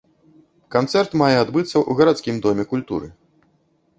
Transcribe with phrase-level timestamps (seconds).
[0.75, 3.07] Канцэрт мае адбыцца ў гарадскім доме культуры.